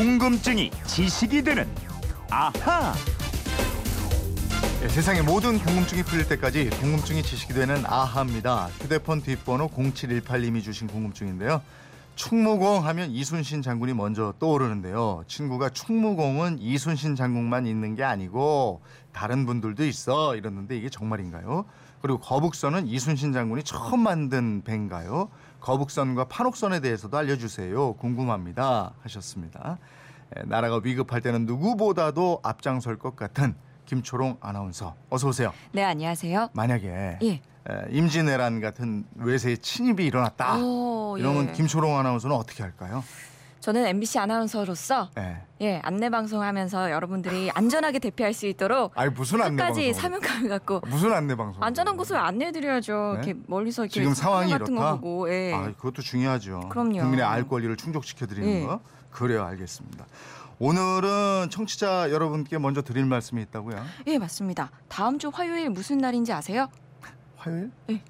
궁금증이 0.00 0.70
지식이 0.86 1.42
되는 1.42 1.68
아하. 2.30 2.94
예, 4.82 4.88
세상의 4.88 5.22
모든 5.24 5.58
궁금증이 5.58 6.04
풀릴 6.04 6.26
때까지 6.26 6.70
궁금증이 6.70 7.22
지식이 7.22 7.52
되는 7.52 7.84
아하입니다. 7.84 8.68
휴대폰 8.80 9.20
뒷번호 9.20 9.68
0718님이 9.68 10.62
주신 10.62 10.86
궁금증인데요. 10.86 11.60
충무공 12.14 12.86
하면 12.86 13.10
이순신 13.10 13.60
장군이 13.60 13.92
먼저 13.92 14.32
떠오르는데요. 14.38 15.24
친구가 15.26 15.68
충무공은 15.68 16.60
이순신 16.60 17.14
장군만 17.14 17.66
있는 17.66 17.94
게 17.94 18.02
아니고 18.02 18.80
다른 19.12 19.44
분들도 19.44 19.84
있어 19.84 20.34
이러는데 20.34 20.78
이게 20.78 20.88
정말인가요? 20.88 21.66
그리고 22.00 22.18
거북선은 22.20 22.86
이순신 22.86 23.34
장군이 23.34 23.64
처음 23.64 24.00
만든 24.00 24.62
배인가요? 24.64 25.28
거북선과 25.60 26.24
판옥선에 26.24 26.80
대해서도 26.80 27.16
알려주세요. 27.16 27.94
궁금합니다. 27.94 28.94
하셨습니다. 29.02 29.78
에, 30.36 30.42
나라가 30.44 30.80
위급할 30.82 31.20
때는 31.20 31.46
누구보다도 31.46 32.40
앞장설 32.42 32.98
것 32.98 33.16
같은 33.16 33.54
김초롱 33.86 34.38
아나운서 34.40 34.94
어서 35.10 35.28
오세요. 35.28 35.52
네, 35.72 35.84
안녕하세요. 35.84 36.50
만약에 36.52 37.18
예. 37.22 37.28
에, 37.32 37.40
임진왜란 37.90 38.60
같은 38.60 39.04
외세의 39.16 39.58
침입이 39.58 40.06
일어났다. 40.06 40.58
오, 40.58 41.16
이러면 41.18 41.48
예. 41.48 41.52
김초롱 41.52 41.98
아나운서는 41.98 42.34
어떻게 42.36 42.62
할까요? 42.62 43.04
저는 43.60 43.86
MBC 43.86 44.18
아나운서로서 44.18 45.10
예. 45.18 45.42
예, 45.60 45.80
안내 45.84 46.08
방송하면서 46.08 46.90
여러분들이 46.90 47.50
안전하게 47.52 47.98
대피할 47.98 48.32
수 48.32 48.46
있도록 48.46 48.92
아니 48.98 49.10
무슨 49.10 49.42
안내 49.42 49.56
끝까지 49.62 49.92
방송? 49.92 50.00
사명감을 50.02 50.48
갖고 50.48 50.80
무슨 50.86 51.12
안내 51.12 51.34
방송? 51.36 51.62
안전한 51.62 51.96
곳을 51.98 52.16
안내해 52.16 52.52
드려야죠. 52.52 53.18
네? 53.20 53.22
이렇게 53.30 53.40
멀리서 53.46 53.84
이렇게 53.84 54.00
지금 54.00 54.14
상황이 54.14 54.50
같은 54.50 54.72
이렇다? 54.72 54.92
거 54.92 55.00
보고 55.00 55.30
예. 55.32 55.52
아, 55.52 55.64
그것도 55.72 56.00
중요하죠. 56.00 56.68
그럼요. 56.70 57.00
국민의 57.00 57.22
알 57.22 57.46
권리를 57.46 57.76
충족시켜 57.76 58.26
드리는 58.26 58.48
예. 58.48 58.64
거. 58.64 58.80
그래요, 59.10 59.44
알겠습니다. 59.44 60.06
오늘은 60.58 61.48
청취자 61.50 62.10
여러분께 62.10 62.58
먼저 62.58 62.80
드릴 62.82 63.04
말씀이 63.04 63.42
있다고요. 63.42 63.82
예, 64.06 64.18
맞습니다. 64.18 64.70
다음 64.88 65.18
주 65.18 65.28
화요일 65.28 65.68
무슨 65.70 65.98
날인지 65.98 66.32
아세요? 66.32 66.68
화요일? 67.36 67.70
예. 67.90 68.02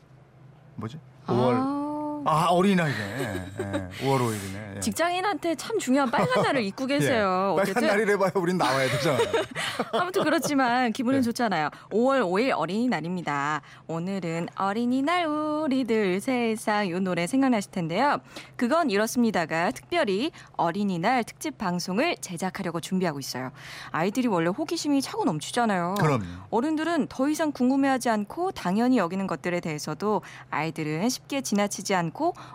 뭐지? 0.76 0.98
5월. 1.26 1.54
아, 1.54 1.79
아, 2.24 2.46
어린이날이네. 2.50 2.98
예, 2.98 3.88
5월 4.04 4.18
5일이네. 4.20 4.76
예. 4.76 4.80
직장인한테 4.80 5.54
참 5.56 5.78
중요한 5.78 6.10
빨간 6.10 6.42
날을 6.42 6.62
잊고 6.62 6.86
계세요. 6.86 7.56
예, 7.58 7.64
빨간 7.72 7.86
날이래 7.86 8.16
봐야 8.16 8.30
우린 8.34 8.56
나와야 8.58 8.88
되잖아요. 8.88 9.26
아무튼 9.92 10.24
그렇지만 10.24 10.92
기분은 10.92 11.20
네. 11.20 11.22
좋잖아요. 11.22 11.70
5월 11.90 12.22
5일 12.22 12.52
어린이날입니다. 12.56 13.60
오늘은 13.86 14.48
어린이날 14.56 15.26
우리들 15.26 16.20
세상 16.20 16.86
이 16.86 16.90
노래 17.00 17.26
생각나실 17.26 17.70
텐데요. 17.70 18.18
그건 18.56 18.90
이렇습니다가 18.90 19.70
특별히 19.72 20.30
어린이날 20.56 21.24
특집 21.24 21.58
방송을 21.58 22.16
제작하려고 22.20 22.80
준비하고 22.80 23.18
있어요. 23.20 23.50
아이들이 23.90 24.28
원래 24.28 24.48
호기심이 24.50 25.02
차고 25.02 25.24
넘치잖아요. 25.24 25.94
그럼요. 26.00 26.24
어른들은 26.50 27.08
더 27.08 27.28
이상 27.28 27.52
궁금해하지 27.52 28.08
않고 28.10 28.52
당연히 28.52 28.98
여기는 28.98 29.26
것들에 29.26 29.60
대해서도 29.60 30.22
아이들은 30.50 31.08
쉽게 31.08 31.40
지나치지 31.42 31.94
않고 31.94 32.09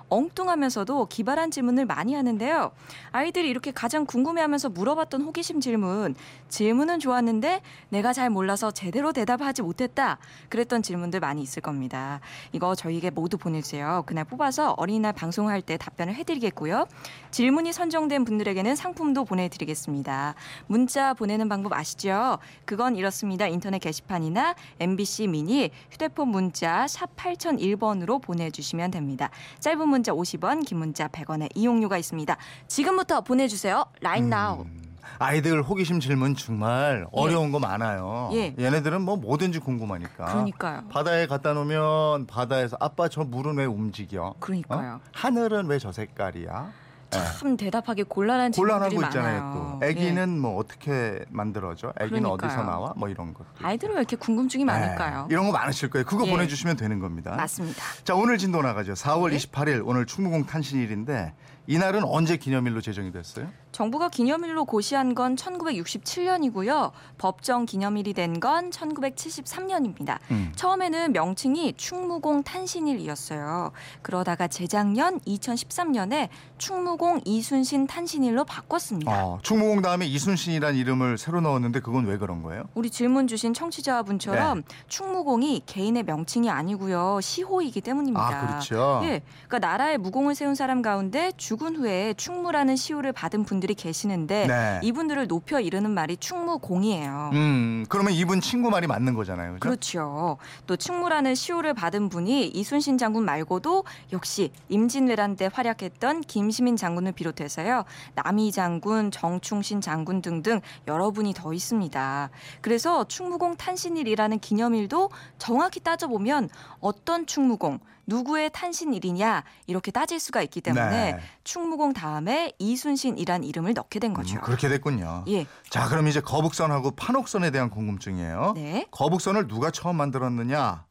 엉뚱하면서도 0.10 1.08
기발한 1.08 1.52
질문을 1.52 1.86
많이 1.86 2.14
하는데요. 2.14 2.72
아이들이 3.12 3.50
이렇게 3.50 3.72
가장 3.72 4.06
궁금해하면서 4.06 4.70
물어봤던 4.70 5.22
호기심 5.22 5.62
질문, 5.62 6.16
질문은 6.50 7.00
좋았는데 7.00 7.62
내가 7.90 8.14
잘 8.14 8.30
몰라서 8.30 8.72
제대로 8.72 9.14
대답하지 9.14 9.62
못했다. 9.62 10.18
그랬던 10.50 10.82
질문들 10.82 11.20
많이 11.20 11.42
있을 11.42 11.62
겁니다. 11.62 12.20
이거 12.52 12.76
저희에게 12.76 13.10
모두 13.10 13.38
보내주세요. 13.38 14.04
그날 14.06 14.26
뽑아서 14.26 14.72
어린이날 14.78 15.14
방송할 15.14 15.62
때 15.62 15.78
답변을 15.78 16.16
해드리겠고요. 16.16 16.88
질문이 17.32 17.74
선정된 17.74 18.26
분들에게는 18.26 18.76
상품도 18.76 19.26
보내드리겠습니다. 19.26 20.36
문자 20.68 21.14
보내는 21.14 21.50
방법 21.50 21.74
아시죠? 21.74 22.38
그건 22.66 22.96
이렇습니다. 22.96 23.48
인터넷 23.48 23.80
게시판이나 23.80 24.56
MBC 24.80 25.28
미니 25.28 25.72
휴대폰 25.92 26.30
문자 26.30 26.88
샵 26.88 27.16
8001번으로 27.16 28.22
보내주시면 28.22 28.92
됩니다. 28.92 29.30
짧은 29.60 29.88
문자 29.88 30.12
50원, 30.12 30.66
긴 30.66 30.80
문자 30.80 31.08
100원의 31.08 31.50
이용료가 31.56 31.98
있습니다. 31.98 32.38
지금부터 32.68 33.22
보내주세요. 33.22 33.86
Right 34.02 34.26
now. 34.28 34.64
음, 34.66 34.82
아이들 35.20 35.62
호기심 35.62 36.00
질문 36.00 36.36
정말 36.36 37.06
어려운 37.12 37.52
거 37.52 37.60
많아요. 37.60 38.30
예. 38.34 38.54
얘네들은 38.60 39.02
뭐 39.02 39.16
뭐든지 39.16 39.60
궁금하니까. 39.60 40.26
그러니까요. 40.26 40.84
바다에 40.90 41.26
갖다 41.28 41.54
놓으면 41.54 42.28
바다에서 42.28 42.76
아빠 42.80 43.08
저 43.08 43.24
물은 43.24 43.58
왜 43.58 43.66
움직여? 43.66 44.36
그러니까요. 44.40 44.96
어? 44.96 45.00
하늘은 45.14 45.68
왜 45.68 45.80
저 45.80 45.92
색깔이야? 45.92 46.72
예. 47.14 47.20
참 47.40 47.56
대답하기 47.58 48.04
곤란한 48.04 48.52
곤란한 48.52 48.90
질문들이 48.90 49.02
거 49.02 49.08
있잖아요. 49.08 49.44
많아요. 49.44 49.78
또 49.80 49.86
애기는 49.86 50.22
예. 50.22 50.40
뭐 50.40 50.58
어떻게 50.58 51.24
만들어져? 51.30 51.94
애기는 52.00 52.24
그러니까요. 52.24 52.34
어디서 52.50 52.64
나와? 52.64 52.94
뭐 52.96 53.10
이런 53.10 53.34
것. 53.34 53.46
아이들은 53.62 53.96
왜 53.96 54.00
이렇게 54.02 54.16
궁금증이 54.16 54.66
많을까요? 54.66 55.28
이런 55.30 55.46
거 55.46 55.52
많으실 55.52 55.90
거예요. 55.90 56.06
그거 56.06 56.26
예. 56.26 56.32
보내주시면 56.32 56.78
되는 56.78 57.00
겁니다. 57.00 57.36
맞습니다. 57.36 57.82
자 58.04 58.16
오늘 58.16 58.38
진도 58.38 58.62
나가죠. 58.62 58.94
4월 58.94 59.32
네. 59.32 59.38
28일 59.38 59.84
오늘 59.86 60.06
충무공 60.06 60.46
탄신일인데 60.46 61.34
이날은 61.68 62.04
언제 62.04 62.38
기념일로 62.38 62.82
제정이 62.82 63.12
됐어요? 63.12 63.48
정부가 63.72 64.10
기념일로 64.10 64.66
고시한 64.66 65.16
건 65.16 65.36
1967년이고요. 65.36 66.92
법정 67.18 67.66
기념일이 67.66 68.14
된 68.14 68.36
건 68.40 68.70
1973년입니다. 68.70 70.18
음. 70.32 70.52
처음에는 70.56 71.14
명칭이 71.14 71.74
충무공 71.78 72.44
탄신일이었어요. 72.44 73.72
그러다가 74.02 74.48
재작년 74.48 75.20
2013년에 75.22 76.30
충무공 76.58 77.22
이순신 77.26 77.88
탄신일로 77.88 78.44
바꿨습니다. 78.46 79.26
어, 79.26 79.40
충무공 79.42 79.82
다음에 79.82 80.06
이순신이란 80.06 80.76
이름을 80.76 81.18
새로 81.18 81.40
넣었는데 81.42 81.80
그건 81.80 82.06
왜 82.06 82.18
그런 82.18 82.44
거예요? 82.44 82.64
우리 82.76 82.90
질문 82.90 83.28
주신 83.28 83.54
청취자분처럼 83.54 84.58
네. 84.60 84.64
충무공이 84.88 85.64
개인의 85.66 86.04
명칭이 86.04 86.50
아니고요. 86.50 87.20
시호이기 87.22 87.82
때문입니다. 87.82 88.26
아 88.28 88.48
그렇죠. 88.48 89.00
예, 89.04 89.22
그러니까 89.48 89.60
나라에 89.68 89.98
무공을 89.98 90.36
세운 90.36 90.56
사람 90.56 90.82
가운데 90.82 91.32
죽은 91.56 91.78
후에 91.78 92.14
충무라는 92.16 92.76
시호를 92.76 93.14
받은 93.14 93.46
분들이 93.46 93.76
계시는데 93.76 94.48
네. 94.48 94.80
이분들을 94.84 95.28
높여 95.30 95.62
이르는 95.62 95.90
말이 95.92 96.18
충무공이에요. 96.18 97.30
음 97.32 97.86
그러면 97.88 98.12
이분 98.12 98.42
친구 98.42 98.70
말이 98.70 98.88
맞는 98.88 99.14
거잖아요. 99.14 99.54
그죠? 99.54 99.60
그렇죠. 99.62 100.38
또 100.68 100.76
충무라는 100.76 101.34
시호를 101.34 101.74
받은 101.74 102.10
분이 102.10 102.48
이순신 102.48 102.98
장군 102.98 103.24
말고도 103.24 103.86
역시 104.12 104.52
임진왜란 104.68 105.38
때 105.38 105.50
활약했던 105.52 106.22
김시민 106.22 106.76
장군을 106.76 107.14
비롯해서요. 107.14 107.86
남이 108.16 108.52
장군, 108.52 109.12
정충신 109.12 109.80
장군 109.80 110.22
등등 110.22 110.60
여러 110.88 111.12
분이 111.12 111.34
더 111.34 111.54
있습니다. 111.54 112.30
그래서 112.60 113.06
충무공 113.06 113.56
탄신일이라는 113.56 114.40
기념일도 114.40 115.10
정확히 115.38 115.80
따져보면 115.80 116.50
어떤 116.82 117.26
충무공, 117.26 117.80
누구의 118.08 118.50
탄신일이냐 118.54 119.44
이렇게 119.68 119.92
따질 119.92 120.20
수가 120.20 120.42
있기 120.44 120.62
때문에 120.62 121.14
네. 121.14 121.20
충무공 121.46 121.94
다음에 121.94 122.52
이순신이란 122.60 123.46
이름을 123.46 123.74
넣게 123.74 124.00
된 124.00 124.14
거죠. 124.14 124.36
음, 124.36 124.42
그렇게 124.42 124.68
됐군요. 124.68 125.24
예. 125.30 125.46
자 125.70 125.88
그럼 125.88 126.08
이제 126.08 126.20
거북선하고 126.20 126.92
판옥선에 126.92 127.52
대한 127.52 127.70
궁금증이에요. 127.70 128.54
네. 128.56 128.86
거북선을 128.92 129.48
누가 129.48 129.72
처음 129.72 129.96
만들었느냐? 129.96 130.86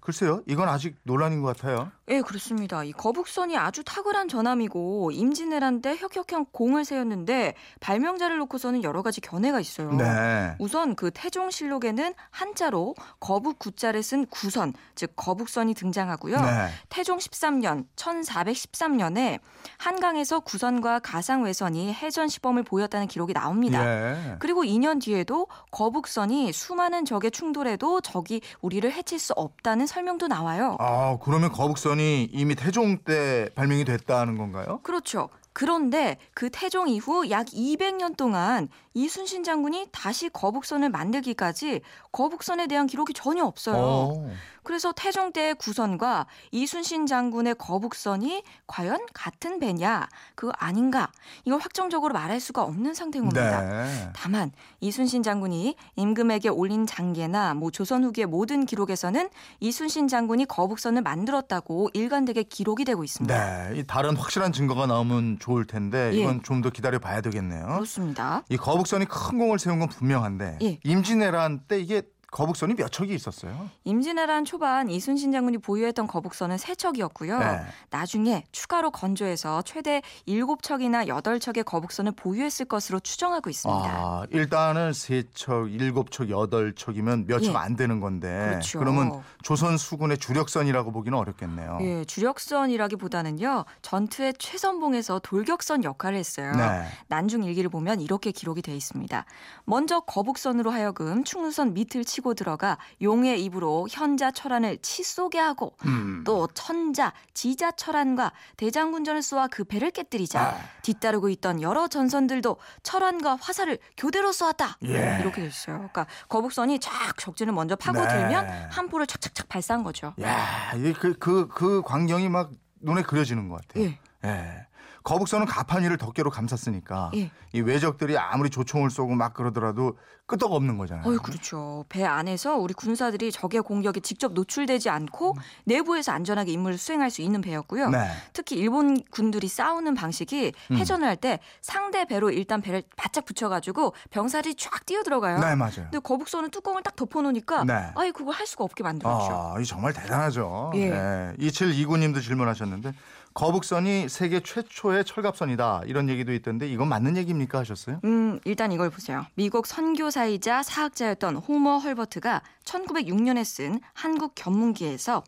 글쎄요, 0.00 0.42
이건 0.46 0.68
아직 0.68 0.96
논란인 1.04 1.42
것 1.42 1.56
같아요. 1.56 1.90
예, 2.08 2.22
그렇습니다. 2.22 2.82
이 2.82 2.92
거북선이 2.92 3.56
아주 3.56 3.84
탁월한 3.84 4.28
전함이고 4.28 5.12
임진왜란 5.12 5.80
때 5.80 5.96
혁혁한 5.96 6.46
공을 6.52 6.84
세웠는데 6.84 7.54
발명자를 7.78 8.38
놓고서는 8.38 8.82
여러 8.82 9.02
가지 9.02 9.20
견해가 9.20 9.60
있어요. 9.60 9.92
네. 9.92 10.56
우선 10.58 10.96
그 10.96 11.10
태종실록에는 11.12 12.14
한자로 12.30 12.96
거북 13.20 13.60
구자를 13.60 14.02
쓴 14.02 14.26
구선, 14.26 14.72
즉 14.96 15.12
거북선이 15.14 15.74
등장하고요. 15.74 16.40
네. 16.40 16.68
태종 16.88 17.18
13년 17.18 17.86
1413년에 17.94 19.38
한강에서 19.78 20.40
구선과 20.40 20.98
가상외선이 20.98 21.94
해전 21.94 22.26
시범을 22.26 22.64
보였다는 22.64 23.06
기록이 23.06 23.32
나옵니다. 23.32 23.84
예. 23.84 24.36
그리고 24.40 24.64
2년 24.64 25.00
뒤에도 25.00 25.46
거북선이 25.70 26.52
수많은 26.52 27.04
적의 27.04 27.30
충돌에도 27.30 28.00
적이 28.00 28.40
우리를 28.62 28.90
해칠 28.90 29.18
수 29.20 29.32
없다 29.34 29.59
는 29.62 29.86
설명도 29.86 30.26
나와요. 30.26 30.76
아 30.80 31.18
그러면 31.22 31.52
거북선이 31.52 32.30
이미 32.32 32.54
태종 32.54 32.98
때 32.98 33.50
발명이 33.54 33.84
됐다는 33.84 34.36
건가요? 34.38 34.80
그렇죠. 34.82 35.28
그런데 35.52 36.16
그 36.32 36.48
태종 36.50 36.88
이후 36.88 37.28
약 37.30 37.46
200년 37.46 38.16
동안 38.16 38.68
이순신 38.94 39.44
장군이 39.44 39.88
다시 39.92 40.28
거북선을 40.30 40.88
만들기까지 40.90 41.82
거북선에 42.12 42.68
대한 42.68 42.86
기록이 42.86 43.12
전혀 43.12 43.44
없어요. 43.44 43.76
어. 43.78 44.32
그래서 44.62 44.92
태종대의 44.92 45.54
구선과 45.54 46.26
이순신 46.50 47.06
장군의 47.06 47.56
거북선이 47.56 48.42
과연 48.66 49.06
같은 49.14 49.58
배냐? 49.58 50.08
그거 50.34 50.52
아닌가? 50.56 51.10
이걸 51.44 51.60
확정적으로 51.60 52.12
말할 52.12 52.40
수가 52.40 52.62
없는 52.62 52.94
상태인 52.94 53.24
겁니다. 53.24 53.62
네. 53.62 54.10
다만 54.14 54.52
이순신 54.80 55.22
장군이 55.22 55.76
임금에게 55.96 56.48
올린 56.48 56.86
장계나 56.86 57.54
뭐 57.54 57.70
조선 57.70 58.04
후기의 58.04 58.26
모든 58.26 58.66
기록에서는 58.66 59.28
이순신 59.60 60.08
장군이 60.08 60.46
거북선을 60.46 61.02
만들었다고 61.02 61.90
일관되게 61.92 62.42
기록이 62.44 62.84
되고 62.84 63.04
있습니다. 63.04 63.70
네. 63.70 63.78
이 63.78 63.86
다른 63.86 64.16
확실한 64.16 64.52
증거가 64.52 64.86
나오면 64.86 65.38
좋을 65.38 65.66
텐데 65.66 66.10
예. 66.14 66.20
이건 66.20 66.42
좀더 66.42 66.70
기다려 66.70 66.98
봐야 66.98 67.20
되겠네요. 67.20 67.66
그렇습니다. 67.66 68.42
이 68.48 68.56
거북선이 68.56 69.06
큰 69.06 69.38
공을 69.38 69.58
세운 69.58 69.78
건 69.78 69.88
분명한데 69.88 70.58
예. 70.62 70.78
임진왜란 70.84 71.64
때 71.68 71.80
이게 71.80 72.02
거북선이 72.30 72.74
몇 72.74 72.92
척이 72.92 73.12
있었어요? 73.14 73.68
임진왜란 73.84 74.44
초반 74.44 74.88
이순신 74.88 75.32
장군이 75.32 75.58
보유했던 75.58 76.06
거북선은 76.06 76.58
세척이었고요 76.58 77.38
네. 77.38 77.60
나중에 77.90 78.44
추가로 78.52 78.92
건조해서 78.92 79.62
최대 79.62 80.00
7척이나 80.28 81.08
8척의 81.08 81.64
거북선을 81.64 82.12
보유했을 82.12 82.66
것으로 82.66 83.00
추정하고 83.00 83.50
있습니다. 83.50 83.84
아, 83.84 84.26
일단은 84.30 84.92
세 84.92 85.24
척, 85.34 85.70
일곱 85.70 86.10
척, 86.10 86.30
여덟 86.30 86.74
척이면 86.74 87.26
몇척 87.26 87.54
예. 87.54 87.56
안 87.56 87.76
되는 87.76 88.00
건데 88.00 88.48
그렇죠. 88.50 88.78
그러면 88.78 89.22
조선 89.42 89.76
수군의 89.76 90.18
주력선이라고 90.18 90.92
보기는 90.92 91.16
어렵겠네요. 91.18 91.78
예, 91.82 92.04
주력선이라기보다는요. 92.04 93.64
전투의 93.82 94.34
최선봉에서 94.38 95.20
돌격선 95.20 95.84
역할을 95.84 96.16
했어요. 96.18 96.52
네. 96.52 96.84
난중 97.08 97.44
일기를 97.44 97.70
보면 97.70 98.00
이렇게 98.00 98.30
기록이 98.32 98.62
돼 98.62 98.74
있습니다. 98.74 99.24
먼저 99.64 100.00
거북선으로 100.00 100.70
하여금 100.70 101.24
충루선 101.24 101.74
밑을 101.74 102.04
치고 102.04 102.19
들어가 102.34 102.78
용의 103.02 103.42
입으로 103.44 103.86
현자 103.90 104.30
철안을 104.30 104.78
치 104.82 105.02
쏘게 105.02 105.38
하고 105.38 105.76
음. 105.86 106.22
또 106.24 106.46
천자, 106.54 107.12
지자 107.34 107.70
철안과 107.72 108.32
대장군전을 108.56 109.22
쏘아 109.22 109.48
그 109.48 109.64
배를 109.64 109.90
깨뜨리자 109.90 110.40
아. 110.40 110.58
뒤따르고 110.82 111.28
있던 111.30 111.60
여러 111.62 111.88
전선들도 111.88 112.56
철안과 112.82 113.36
화살을 113.40 113.78
교대로 113.96 114.32
쏘았다. 114.32 114.78
예. 114.84 115.18
이렇게 115.20 115.42
됐어요. 115.42 115.76
그러니까 115.76 116.06
거북선이 116.28 116.78
쫙 116.80 117.16
적진을 117.18 117.52
먼저 117.52 117.76
파고들면 117.76 118.46
네. 118.46 118.68
한 118.70 118.88
포를 118.88 119.06
착착착 119.06 119.48
발사한 119.48 119.82
거죠. 119.82 120.14
야, 120.22 120.72
이그 120.74 121.14
그 121.18 121.48
그 121.48 121.82
광경이 121.82 122.28
막 122.28 122.50
눈에 122.80 123.02
그려지는 123.02 123.48
것 123.48 123.60
같아요. 123.66 123.84
예. 123.84 123.98
예. 124.24 124.66
거북선은 125.02 125.46
가판 125.46 125.82
위를 125.82 125.96
덮개로 125.96 126.30
감쌌으니까 126.30 127.10
예. 127.16 127.30
이 127.52 127.60
외적들이 127.60 128.18
아무리 128.18 128.50
조총을 128.50 128.90
쏘고 128.90 129.14
막 129.14 129.34
그러더라도 129.34 129.96
끄떡 130.26 130.52
없는 130.52 130.78
거잖아요. 130.78 131.08
어유 131.08 131.18
그렇죠. 131.20 131.84
배 131.88 132.04
안에서 132.04 132.56
우리 132.56 132.72
군사들이 132.72 133.32
적의 133.32 133.62
공격에 133.62 133.98
직접 133.98 134.32
노출되지 134.32 134.88
않고 134.88 135.36
내부에서 135.64 136.12
안전하게 136.12 136.52
임무를 136.52 136.78
수행할 136.78 137.10
수 137.10 137.22
있는 137.22 137.40
배였고요. 137.40 137.88
네. 137.90 138.08
특히 138.32 138.56
일본 138.56 139.02
군들이 139.10 139.48
싸우는 139.48 139.94
방식이 139.94 140.52
음. 140.70 140.76
해전을 140.76 141.06
할 141.06 141.20
때 141.20 141.38
상대 141.60 142.06
배로 142.06 142.30
일단 142.30 142.62
배를 142.62 142.82
바짝 142.96 143.26
붙여가지고 143.26 143.92
병사들이 144.10 144.54
쫙 144.54 144.86
뛰어 144.86 145.02
들어가요. 145.02 145.38
네, 145.40 145.54
맞아요. 145.54 145.72
근데 145.74 145.98
거북선은 145.98 146.50
뚜껑을 146.50 146.82
딱 146.82 146.96
덮어놓으니까 146.96 147.64
네. 147.64 147.90
아예 147.94 148.10
그걸 148.10 148.32
할 148.34 148.46
수가 148.46 148.64
없게 148.64 148.82
만들었죠. 148.82 149.52
아, 149.54 149.60
이 149.60 149.64
정말 149.66 149.92
대단하죠. 149.92 150.72
예. 150.76 150.90
예. 150.90 151.34
2729님도 151.38 152.22
질문하셨는데 152.22 152.94
거북선이 153.34 154.08
세계 154.08 154.40
최초의 154.40 155.04
철갑선이다 155.04 155.82
이런 155.86 156.08
얘기도 156.08 156.32
있던데 156.32 156.68
이건 156.68 156.88
맞는 156.88 157.16
얘기입니까 157.16 157.60
하셨어요? 157.60 158.00
음, 158.04 158.40
일단 158.44 158.72
이걸 158.72 158.90
보세요. 158.90 159.24
미국 159.34 159.66
선교사이자 159.66 160.62
사학자였던 160.62 161.36
호머 161.36 161.78
헐버트가 161.78 162.42
1906년에 162.70 163.44
쓴 163.44 163.80
한국 163.92 164.34
견문기에서 164.34 165.24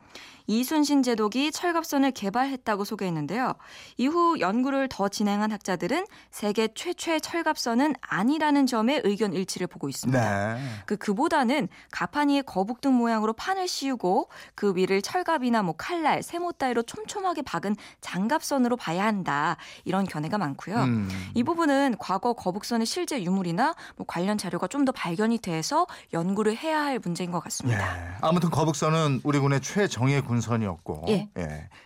이순신 0.49 1.03
제독이 1.03 1.53
철갑선을 1.53 2.11
개발했다고 2.11 2.85
소개했는데요. 2.85 3.55
이후 3.97 4.39
연구를 4.41 4.89
더 4.89 5.09
진행한 5.09 5.53
학자들은 5.53 6.05
세계 6.31 6.69
최초의 6.75 7.21
철갑선은 7.21 7.95
아니라는 8.01 8.67
점에 8.67 9.01
의견 9.05 9.33
일치를 9.33 9.69
보고 9.69 9.89
있습니다. 9.89 10.55
네. 10.55 10.61
그 10.85 10.97
그보다는 10.97 11.69
가판 11.93 12.29
위에 12.29 12.43
거북 12.43 12.81
등 12.81 12.95
모양으로 12.95 13.33
판을 13.33 13.69
씌우고 13.69 14.29
그 14.55 14.75
위를 14.75 15.01
철갑이나 15.01 15.63
뭐 15.63 15.75
칼날, 15.77 16.23
세모 16.23 16.53
따위로 16.53 16.83
촘촘하게 16.83 17.43
박은 17.43 17.77
장갑선으로 18.01 18.77
봐야 18.77 19.07
한다. 19.07 19.57
이런 19.85 20.05
견해가 20.05 20.39
많고요. 20.39 20.77
음. 20.83 21.09
이 21.35 21.45
부분은 21.45 21.97
과거 21.99 22.33
거북선의 22.33 22.87
실제 22.87 23.23
유물이나 23.23 23.75
뭐 23.97 24.07
관련 24.07 24.37
자료가 24.39 24.67
좀 24.67 24.83
더 24.83 24.91
발견이 24.91 25.39
돼서 25.39 25.87
연구를 26.13 26.57
해야 26.57 26.83
할 26.83 26.99
문제인 26.99 27.31
것 27.33 27.39
예. 27.39 27.45
같습니다. 27.45 28.19
아무튼 28.21 28.51
거북선은 28.51 29.23
우리 29.25 29.39
군의 29.41 29.61
최정예 29.61 30.21
군선이었고 30.21 31.07
예. 31.09 31.29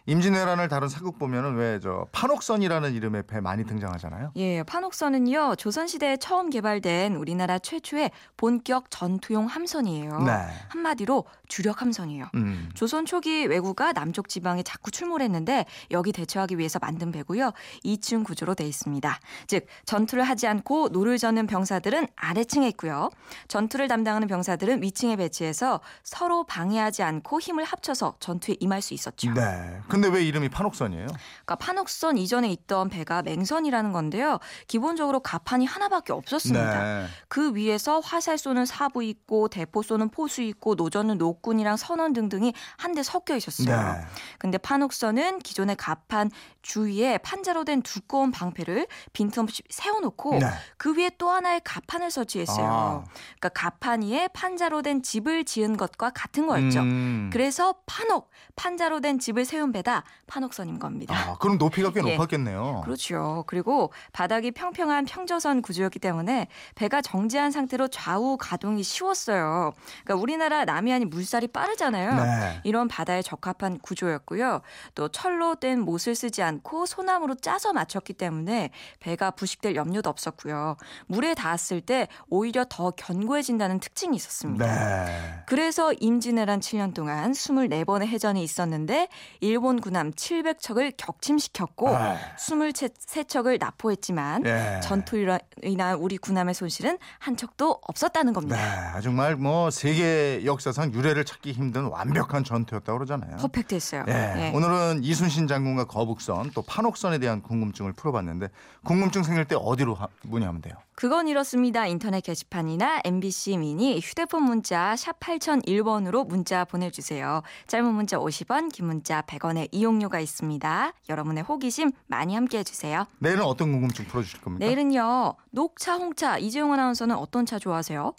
임진왜란을 0.07 0.69
다룬 0.69 0.89
사극 0.89 1.19
보면은 1.19 1.55
왜 1.57 1.77
저 1.83 2.07
판옥선이라는 2.13 2.95
이름의 2.95 3.25
배 3.27 3.41
많이 3.41 3.65
등장하잖아요. 3.65 4.33
예, 4.37 4.63
판옥선은요 4.63 5.57
조선 5.57 5.87
시대에 5.87 6.17
처음 6.17 6.49
개발된 6.51 7.15
우리나라 7.17 7.59
최초의 7.59 8.11
본격 8.37 8.91
전투용 8.91 9.47
함선이에요. 9.47 10.21
네. 10.23 10.33
한마디로 10.69 11.25
주력 11.49 11.83
함선이에요. 11.83 12.27
음. 12.35 12.71
조선 12.75 13.05
초기 13.07 13.47
왜구가 13.47 13.93
남쪽 13.93 14.29
지방에 14.29 14.63
자꾸 14.63 14.91
출몰했는데 14.91 15.67
여기 15.93 16.13
대처하기 16.13 16.59
위해서 16.59 16.79
만든 16.81 17.13
배고요. 17.13 17.53
2층 17.85 18.25
구조로 18.25 18.55
돼 18.55 18.67
있습니다. 18.67 19.21
즉 19.47 19.67
전투를 19.85 20.25
하지 20.25 20.47
않고 20.49 20.89
노를 20.89 21.19
저는 21.19 21.47
병사들은 21.47 22.09
아래층에 22.17 22.67
있고요. 22.69 23.11
전투를 23.49 23.87
담당하는 23.87 24.27
병사들은 24.29 24.83
위층에 24.83 25.17
배치해서 25.17 25.81
서로 26.03 26.45
방해하지 26.45 27.03
않고 27.03 27.41
힘을 27.41 27.65
합쳐서 27.65 28.17
전투에 28.21 28.57
임할 28.61 28.83
수 28.83 28.95
있었죠. 28.95 29.33
네. 29.35 29.81
근데 29.89 30.09
왜 30.09 30.25
이름이 30.25 30.49
판옥선이에요? 30.49 31.07
그러니까 31.07 31.55
판옥선 31.57 32.19
이전에 32.19 32.51
있던 32.51 32.89
배가 32.89 33.23
맹선이라는 33.23 33.93
건데요. 33.93 34.39
기본적으로 34.67 35.21
가판이 35.21 35.67
하나밖에 35.67 36.13
없었습니다. 36.13 36.85
네. 36.85 37.07
그 37.29 37.55
위에서 37.55 38.01
화살 38.01 38.39
쏘는 38.39 38.67
사부 38.67 39.03
있고 39.05 39.49
대포 39.49 39.83
쏘는 39.83 40.11
포수 40.11 40.43
있고 40.43 40.75
노저는 40.75 41.19
노군이랑 41.19 41.77
선원 41.77 42.13
등등이 42.13 42.55
한데 42.77 43.03
섞여 43.03 43.37
있었어요. 43.37 43.77
네. 43.77 44.01
근데 44.39 44.59
판옥선은 44.59 45.41
기존의 45.41 45.77
가판 45.77 46.31
주위에 46.63 47.19
판자로 47.19 47.65
된 47.65 47.83
두꺼운 47.83 48.31
방패를 48.31 48.87
빈틈없이 49.13 49.63
세워놓고 49.71 50.39
네. 50.39 50.47
그 50.77 50.97
위에 50.97 51.11
또 51.19 51.31
하나의 51.31 51.61
가판을 51.65 52.11
설치했어요. 52.11 52.67
아. 52.67 53.05
그러니까 53.39 53.49
가판 53.51 54.03
위에 54.03 54.29
판자로 54.29 54.83
된 54.83 55.03
집을 55.17 55.45
지은 55.45 55.79
것과 55.79 56.11
같은 56.11 56.47
거였죠. 56.47 56.81
음. 56.81 57.31
그래서 57.33 57.75
판옥, 57.87 58.31
판자로 58.55 59.01
된 59.01 59.19
집을 59.19 59.47
세운 59.47 59.73
배다 59.73 60.05
판옥선인 60.27 60.79
겁니다. 60.79 61.15
아, 61.15 61.39
그럼 61.39 61.57
높이가 61.57 61.91
꽤 61.91 62.01
예. 62.07 62.13
높았겠네요. 62.13 62.83
그렇죠. 62.85 63.45
그리고 63.47 63.93
바닥이 64.13 64.51
평평한 64.51 65.07
평저선 65.07 65.63
구조였기 65.63 66.01
때문에 66.01 66.49
배가 66.75 67.01
정지한 67.01 67.51
상태로 67.51 67.89
좌우 67.89 68.37
가동이 68.37 68.83
쉬웠어요. 68.83 69.73
그러니까 70.05 70.21
우리나라 70.23 70.65
남해안이 70.67 71.07
물살이 71.07 71.49
빠르잖아요. 71.49 72.15
네. 72.15 72.61
이런 72.65 72.87
바다에 72.87 73.23
적합한 73.23 73.79
구조였고요. 73.79 74.61
또 74.95 75.09
철로 75.09 75.55
된 75.55 75.81
못을 75.81 76.15
쓰지 76.15 76.43
않고 76.43 76.85
소나무로 76.85 77.37
짜서 77.37 77.73
맞췄기 77.73 78.13
때문에 78.15 78.71
배가 79.01 79.31
부식될 79.31 79.77
염려도 79.77 80.11
없었고요. 80.11 80.77
물에 81.07 81.35
닿았을 81.35 81.81
때 81.81 82.09
오히려 82.29 82.67
더 82.69 82.91
견고해진다는 82.91 83.81
특징이 83.81 84.15
있었습니다. 84.17 84.67
네. 84.67 85.06
그래서 85.47 85.93
임진왜란 85.93 86.61
7년 86.61 86.93
동안 86.95 87.33
24번의 87.33 88.07
해전이 88.07 88.43
있었는데 88.43 89.09
일본 89.41 89.81
군함 89.81 90.11
700척을 90.13 90.95
격침시켰고 90.97 91.89
아. 91.97 92.17
23척을 92.37 93.59
납포했지만 93.61 94.45
예. 94.47 94.81
전투로 94.83 95.39
인한 95.63 95.97
우리 95.99 96.19
군함의 96.19 96.55
손실은 96.55 96.99
한 97.19 97.37
척도 97.37 97.79
없었다는 97.83 98.33
네, 98.33 98.35
겁니다. 98.35 99.01
정말 99.01 99.37
뭐 99.37 99.71
세계 99.71 100.43
역사상 100.45 100.93
유례를 100.93 101.25
찾기 101.25 101.53
힘든 101.53 101.85
완벽한 101.87 102.45
전투였다고 102.45 102.99
그러잖아요. 102.99 103.37
퍼펙트했어요. 103.37 104.05
예, 104.09 104.13
예. 104.13 104.51
오늘은 104.55 105.05
이순신 105.05 105.47
장군과 105.47 105.85
거북선 105.85 106.51
또 106.55 106.63
판옥선에 106.63 107.19
대한 107.19 107.41
궁금증을 107.43 107.93
풀어봤는데 107.93 108.49
궁금증 108.85 109.23
생길 109.23 109.45
때 109.45 109.57
어디로 109.59 109.95
하- 109.95 110.09
문의하면 110.23 110.61
돼요? 110.63 110.75
그건 110.97 111.29
이렇습니다. 111.29 111.87
인터넷 111.87 112.23
게시판이나 112.23 113.03
MBC 113.05 113.59
미니 113.59 114.01
휴대폰 114.01 114.45
문자 114.45 114.97
샵 114.97 115.21
8001번으로 115.21 116.27
문자 116.27 116.65
보내주세요. 116.65 117.43
짧은 117.67 117.93
문자 117.93 118.17
50원, 118.17 118.73
긴 118.73 118.87
문자 118.87 119.21
100원의 119.21 119.69
이용료가 119.73 120.21
있습니다. 120.21 120.93
여러분의 121.11 121.45
호기심 121.45 121.93
많이 122.07 122.35
함께 122.35 122.61
해주세요. 122.61 123.05
내일은 123.19 123.43
어떤 123.43 123.73
궁금증 123.73 124.07
풀어주실 124.07 124.41
겁니까? 124.41 124.65
내일은요. 124.65 125.35
녹차, 125.51 125.97
홍차. 125.97 126.39
이재용 126.39 126.73
아나운서는 126.73 127.15
어떤 127.15 127.45
차 127.45 127.59
좋아하세요? 127.59 128.15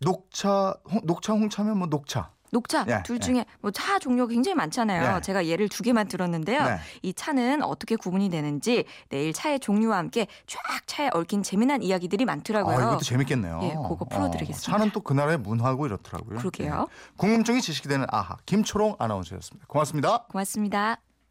녹차, 0.00 0.76
홍, 0.88 1.00
녹차 1.02 1.32
홍차면 1.32 1.78
뭐 1.78 1.88
녹차. 1.88 2.30
녹차 2.50 2.86
예, 2.88 3.02
둘 3.04 3.16
예. 3.16 3.20
중에 3.20 3.44
뭐차 3.60 3.98
종류가 3.98 4.32
굉장히 4.32 4.54
많잖아요. 4.54 5.14
네. 5.16 5.20
제가 5.20 5.46
예를 5.46 5.68
두 5.68 5.82
개만 5.82 6.08
들었는데요. 6.08 6.64
네. 6.64 6.76
이 7.02 7.12
차는 7.12 7.62
어떻게 7.62 7.96
구분이 7.96 8.30
되는지 8.30 8.84
내일 9.08 9.32
차의 9.32 9.60
종류와 9.60 9.98
함께 9.98 10.26
쫙 10.46 10.58
차에 10.86 11.10
얽힌 11.12 11.42
재미난 11.42 11.82
이야기들이 11.82 12.24
많더라고요. 12.24 12.76
아, 12.76 12.82
이것도 12.82 13.00
재밌겠네요. 13.00 13.60
예, 13.62 13.68
그거 13.74 14.04
풀어드리겠습니다. 14.04 14.72
차는 14.78 14.90
또 14.92 15.00
그 15.00 15.14
나라의 15.14 15.38
문화고 15.38 15.86
이렇더라고요. 15.86 16.38
그러게요. 16.38 16.86
예. 16.88 16.94
궁금증이 17.16 17.60
지식이 17.62 17.88
되는 17.88 18.06
아하 18.10 18.36
김초롱 18.46 18.96
아나운서였습니다. 18.98 19.66
고맙습니다. 19.66 20.24
고맙습니다. 20.28 21.09